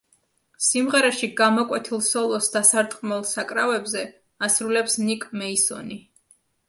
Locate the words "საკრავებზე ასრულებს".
3.33-4.97